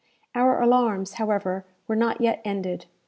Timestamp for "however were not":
1.21-2.21